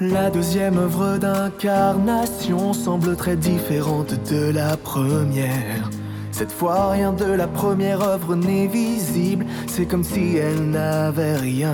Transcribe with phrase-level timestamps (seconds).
[0.00, 5.90] La deuxième œuvre d'incarnation semble très différente de la première.
[6.32, 9.46] Cette fois, rien de la première œuvre n'est visible.
[9.66, 11.72] C'est comme si elle n'avait rien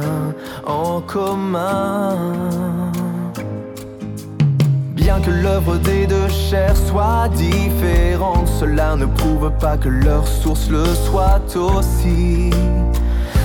[0.64, 2.92] en commun.
[4.94, 10.70] Bien que l'œuvre des deux chairs soit différente, cela ne prouve pas que leur source
[10.70, 12.50] le soit aussi.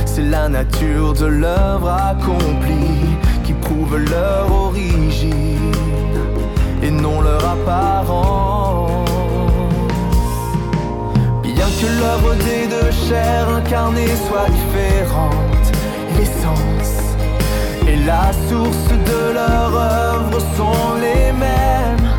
[0.06, 2.87] C'est la nature de l'œuvre accomplie
[3.78, 5.72] prouve leur origine
[6.82, 9.10] et non leur apparence.
[11.44, 15.68] Bien que l'œuvre des deux chairs incarnées soit différente,
[16.18, 16.96] l'essence
[17.88, 22.10] et la source de leur œuvre sont les mêmes.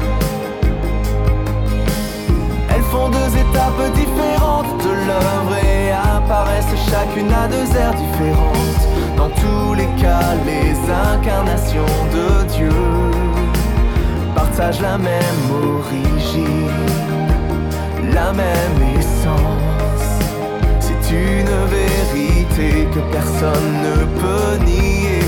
[2.70, 8.97] Elles font deux étapes différentes de l'œuvre et apparaissent chacune à deux aires différentes.
[9.18, 10.74] Dans tous les cas, les
[11.10, 12.70] incarnations de Dieu
[14.32, 16.70] partagent la même origine,
[18.14, 20.08] la même essence.
[20.78, 25.24] C'est une vérité que personne ne peut nier.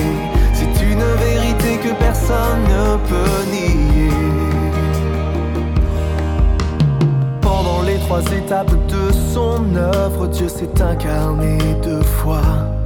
[0.54, 4.10] C'est une vérité que personne ne peut nier.
[7.41, 12.80] Pendant les trois étapes de son œuvre, Dieu s'est incarné deux fois.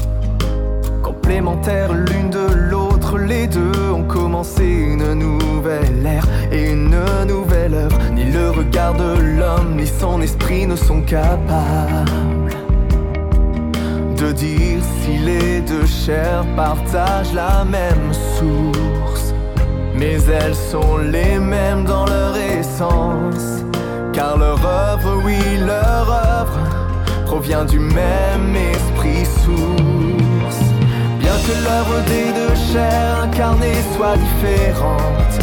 [1.46, 7.98] L'une de l'autre, les deux ont commencé une nouvelle ère et une nouvelle œuvre.
[8.14, 12.50] Ni le regard de l'homme, ni son esprit ne sont capables
[14.16, 19.34] de dire si les deux chairs partagent la même source.
[19.94, 23.64] Mais elles sont les mêmes dans leur essence.
[24.14, 26.58] Car leur œuvre, oui, leur œuvre
[27.26, 30.63] provient du même esprit source.
[31.46, 35.34] Que l'œuvre des deux chairs incarnées soit différente,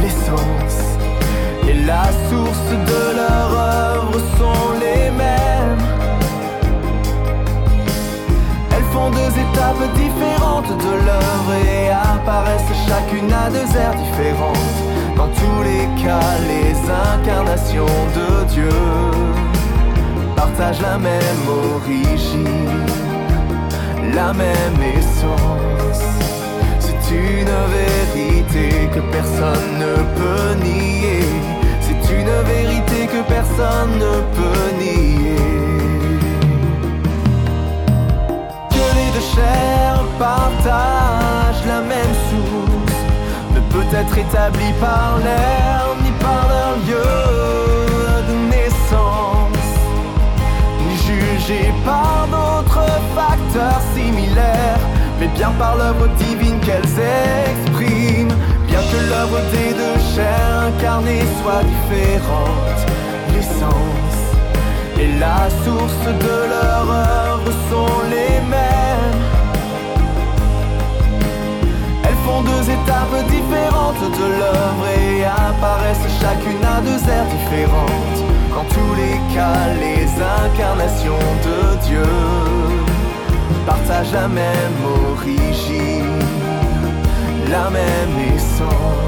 [0.00, 0.78] l'essence
[1.68, 5.84] et la source de leur œuvre sont les mêmes.
[8.70, 14.78] Elles font deux étapes différentes de l'œuvre et apparaissent chacune à deux aires différentes.
[15.16, 16.76] Dans tous les cas, les
[17.12, 18.70] incarnations de Dieu
[20.36, 22.86] partagent la même origine,
[24.14, 26.02] la même essence.
[26.80, 31.24] C'est une vérité que personne ne peut nier.
[31.80, 35.36] C'est une vérité que personne ne peut nier.
[38.70, 43.00] Que les deux chairs partagent la même source
[43.54, 47.37] ne peut être établi par l'air ni par leur lieu
[55.38, 56.96] bien par l'œuvre divine qu'elles
[57.46, 58.34] expriment.
[58.66, 62.80] Bien que l'œuvre des deux chairs incarnées soit différente,
[63.32, 64.18] l'essence
[64.98, 69.22] et la source de leur œuvre sont les mêmes.
[72.04, 78.20] Elles font deux étapes différentes de l'œuvre et apparaissent chacune à deux aires différentes.
[78.54, 80.04] Dans tous les cas, les
[80.42, 82.37] incarnations de Dieu
[83.88, 86.18] partagent la même origine,
[87.50, 89.07] la même essence.